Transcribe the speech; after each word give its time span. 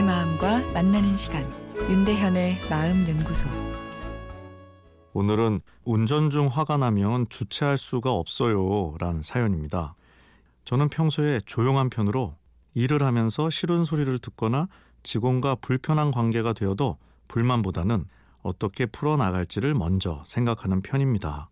만나는 0.00 1.14
시간 1.16 1.44
윤대현의 1.76 2.60
마음 2.70 3.06
연구소 3.06 3.46
오늘은 5.12 5.60
운전 5.84 6.30
중 6.30 6.46
화가 6.46 6.78
나면 6.78 7.26
주체할 7.28 7.76
수가 7.76 8.10
없어요 8.10 8.94
라는 8.98 9.20
사연입니다. 9.20 9.94
저는 10.64 10.88
평소에 10.88 11.42
조용한 11.44 11.90
편으로 11.90 12.34
일을 12.72 13.02
하면서 13.02 13.50
싫은 13.50 13.84
소리를 13.84 14.18
듣거나 14.20 14.68
직원과 15.02 15.56
불편한 15.56 16.10
관계가 16.10 16.54
되어도 16.54 16.96
불만보다는 17.28 18.06
어떻게 18.42 18.86
풀어나갈지를 18.86 19.74
먼저 19.74 20.22
생각하는 20.24 20.80
편입니다. 20.80 21.50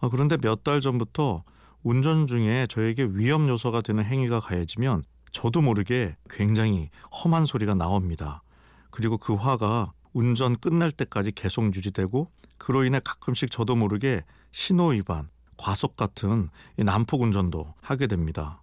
아, 0.00 0.08
그런데 0.10 0.36
몇 0.36 0.62
달 0.64 0.82
전부터 0.82 1.44
운전 1.82 2.26
중에 2.26 2.66
저에게 2.68 3.08
위험 3.12 3.48
요소가 3.48 3.80
되는 3.80 4.04
행위가 4.04 4.40
가해지면 4.40 5.02
저도 5.32 5.60
모르게 5.60 6.16
굉장히 6.28 6.90
험한 7.12 7.46
소리가 7.46 7.74
나옵니다. 7.74 8.42
그리고 8.90 9.18
그 9.18 9.34
화가 9.34 9.92
운전 10.12 10.56
끝날 10.58 10.90
때까지 10.90 11.32
계속 11.32 11.74
유지되고 11.74 12.30
그로 12.58 12.84
인해 12.84 13.00
가끔씩 13.02 13.50
저도 13.50 13.76
모르게 13.76 14.24
신호 14.52 14.88
위반, 14.88 15.28
과속 15.56 15.96
같은 15.96 16.48
난폭 16.76 17.22
운전도 17.22 17.74
하게 17.80 18.06
됩니다. 18.06 18.62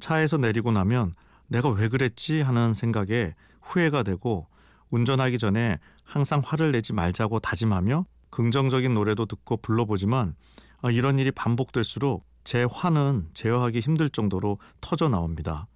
차에서 0.00 0.36
내리고 0.38 0.72
나면 0.72 1.14
내가 1.46 1.70
왜 1.70 1.88
그랬지 1.88 2.40
하는 2.40 2.74
생각에 2.74 3.34
후회가 3.62 4.02
되고 4.02 4.46
운전하기 4.90 5.38
전에 5.38 5.78
항상 6.04 6.42
화를 6.44 6.72
내지 6.72 6.92
말자고 6.92 7.40
다짐하며 7.40 8.06
긍정적인 8.30 8.94
노래도 8.94 9.26
듣고 9.26 9.58
불러보지만 9.58 10.34
아, 10.80 10.90
이런 10.90 11.18
일이 11.18 11.30
반복될수록 11.30 12.24
제 12.44 12.64
화는 12.70 13.28
제어하기 13.34 13.80
힘들 13.80 14.08
정도로 14.08 14.58
터져 14.80 15.08
나옵니다. 15.08 15.66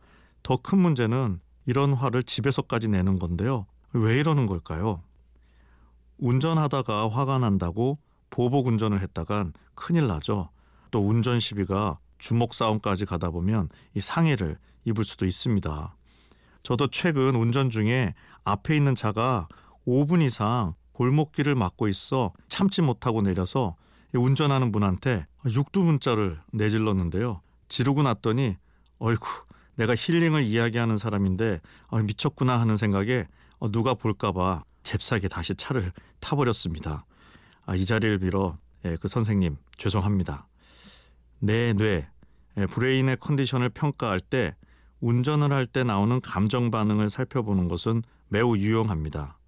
더 0.43 0.57
큰 0.57 0.79
문제는 0.79 1.41
이런 1.67 1.95
화를 1.95 2.23
집에서까지 2.23 2.89
내는 2.89 3.19
건데요. 3.19 3.67
왜 3.93 4.19
이러는 4.19 4.47
걸까요? 4.47 5.03
운전하다가 6.19 7.09
화가 7.11 7.39
난다고 7.39 7.99
보복 8.31 8.67
운전을 8.67 9.01
했다간 9.03 9.53
큰일 9.75 10.07
나죠. 10.07 10.51
또 10.91 11.07
운전 11.07 11.41
시비가 11.41 11.99
주먹 12.19 12.55
싸움까지 12.55 13.05
가다 13.07 13.31
보면 13.31 13.69
이 13.95 14.01
상해를 14.01 14.59
입을 14.85 15.05
수도 15.05 15.27
있습니다. 15.27 15.97
저도 16.63 16.89
최근 16.89 17.35
운전 17.35 17.71
중에 17.71 18.15
앞에 18.45 18.77
있는 18.77 18.95
차가 18.95 19.49
5분 19.87 20.23
이상 20.23 20.75
골목길을 20.93 21.55
막고 21.55 21.89
있어 21.89 22.33
참지 22.49 22.83
못하고 22.83 23.23
내려서 23.23 23.77
운전하는 24.15 24.71
분한테 24.71 25.27
육두 25.47 25.81
문자를 25.81 26.41
내질렀는데요. 26.53 27.41
지르고 27.69 28.03
났더니 28.03 28.57
어이구 28.99 29.27
내가 29.83 29.97
힐링을 29.97 30.45
이야기하는 30.45 30.97
사람인데 30.97 31.61
아, 31.89 31.99
미쳤구나 31.99 32.61
하는 32.61 32.77
생각에 32.77 33.27
어, 33.59 33.71
누가 33.71 33.95
볼까봐 33.95 34.63
잽싸게 34.85 35.27
다시 35.29 35.55
차를 35.57 35.93
타버렸습니다. 36.21 37.05
아, 37.67 37.75
이 37.75 37.85
자리를 37.85 38.19
빌어 38.19 38.59
예, 38.85 38.97
그 39.01 39.09
선생님 39.09 39.57
죄송합니다. 39.77 40.47
내 41.41 41.73
뇌, 41.73 42.09
예, 42.57 42.67
브레인의 42.67 43.17
컨디션을 43.19 43.71
평가할 43.71 44.21
때 44.21 44.55
운전을 45.01 45.53
할 45.53 45.67
때 45.67 45.83
나오는 45.83 46.21
감정 46.21 46.71
반응을 46.71 47.11
살펴보는 47.11 47.67
것은 47.67 48.03
매우 48.29 48.57
유용합니다. 48.57 49.39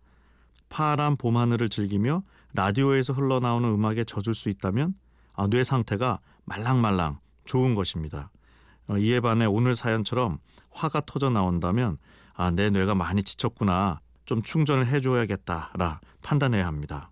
파란 0.69 1.17
봄 1.17 1.37
하늘을 1.37 1.69
즐기며 1.69 2.25
라디오에서 2.55 3.13
흘러나오는 3.13 3.69
음악에 3.69 4.03
젖을 4.03 4.35
수 4.35 4.49
있다면 4.49 4.95
아, 5.35 5.47
뇌 5.47 5.63
상태가 5.63 6.19
말랑말랑 6.45 7.21
좋은 7.45 7.77
것입니다. 7.77 8.31
어, 8.89 8.99
이에 8.99 9.21
반해 9.21 9.47
오늘 9.47 9.77
사연처럼 9.77 10.39
화가 10.71 11.03
터져 11.07 11.31
나온다면 11.31 11.99
아, 12.35 12.51
내 12.51 12.71
뇌가 12.71 12.95
많이 12.95 13.23
지쳤구나. 13.23 14.01
좀 14.27 14.43
충전을 14.43 14.87
해줘야겠다라 14.87 16.01
판단해야 16.23 16.67
합니다. 16.67 17.11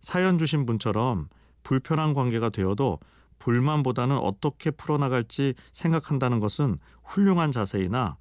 사연 0.00 0.38
주신 0.38 0.66
분처럼 0.66 1.28
불편한 1.62 2.12
관계가 2.12 2.50
되어도 2.50 3.00
불만보다는 3.38 4.16
어떻게 4.18 4.70
풀어나갈지 4.70 5.54
생각한다는 5.72 6.38
것은 6.40 6.78
훌륭한 7.02 7.52
자세이나 7.52 8.16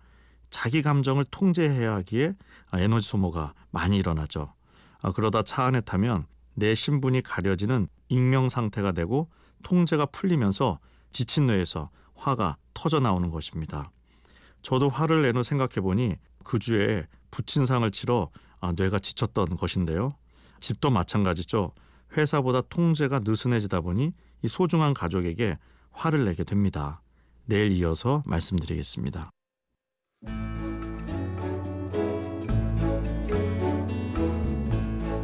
자기 0.49 0.81
감정을 0.81 1.25
통제해야 1.25 1.95
하기에 1.95 2.35
에너지 2.73 3.09
소모가 3.09 3.53
많이 3.71 3.97
일어나죠. 3.97 4.53
아, 5.01 5.11
그러다 5.11 5.43
차 5.43 5.65
안에 5.65 5.81
타면 5.81 6.25
내 6.55 6.75
신분이 6.75 7.21
가려지는 7.21 7.87
익명 8.07 8.49
상태가 8.49 8.91
되고 8.91 9.29
통제가 9.63 10.05
풀리면서 10.07 10.79
지친 11.11 11.47
뇌에서 11.47 11.89
화가 12.15 12.57
터져 12.73 12.99
나오는 12.99 13.29
것입니다. 13.29 13.91
저도 14.61 14.89
화를 14.89 15.21
내놓 15.21 15.43
생각해 15.43 15.81
보니 15.81 16.15
그 16.43 16.59
주에 16.59 17.05
부친상을 17.31 17.89
치러 17.91 18.29
아, 18.59 18.71
뇌가 18.75 18.99
지쳤던 18.99 19.57
것인데요. 19.57 20.15
집도 20.59 20.89
마찬가지죠. 20.89 21.73
회사보다 22.15 22.61
통제가 22.61 23.21
느슨해지다 23.23 23.81
보니 23.81 24.13
이 24.41 24.47
소중한 24.47 24.93
가족에게 24.93 25.57
화를 25.91 26.25
내게 26.25 26.43
됩니다. 26.43 27.01
내일 27.45 27.71
이어서 27.71 28.23
말씀드리겠습니다. 28.25 29.29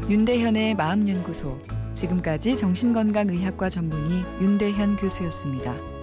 윤대현의 0.09 0.75
마음연구소 0.75 1.59
지금까지 1.93 2.57
정신건강의학과 2.57 3.69
전문의 3.69 4.23
윤대현 4.41 4.97
교수였습니다. 4.97 5.98